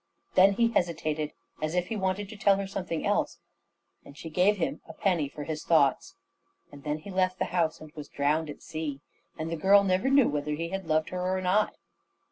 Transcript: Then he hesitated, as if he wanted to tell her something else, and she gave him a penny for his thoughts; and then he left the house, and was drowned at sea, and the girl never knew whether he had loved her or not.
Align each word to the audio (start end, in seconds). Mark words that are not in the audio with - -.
Then 0.33 0.53
he 0.53 0.69
hesitated, 0.69 1.31
as 1.61 1.75
if 1.75 1.89
he 1.89 1.95
wanted 1.95 2.27
to 2.29 2.35
tell 2.35 2.55
her 2.57 2.65
something 2.65 3.05
else, 3.05 3.37
and 4.03 4.17
she 4.17 4.31
gave 4.31 4.57
him 4.57 4.81
a 4.87 4.93
penny 4.93 5.29
for 5.29 5.43
his 5.43 5.63
thoughts; 5.63 6.15
and 6.71 6.83
then 6.83 6.97
he 6.97 7.11
left 7.11 7.37
the 7.37 7.45
house, 7.53 7.79
and 7.79 7.91
was 7.91 8.09
drowned 8.09 8.49
at 8.49 8.63
sea, 8.63 9.01
and 9.37 9.51
the 9.51 9.55
girl 9.55 9.83
never 9.83 10.09
knew 10.09 10.27
whether 10.27 10.55
he 10.55 10.69
had 10.69 10.87
loved 10.87 11.09
her 11.09 11.21
or 11.21 11.39
not. 11.39 11.75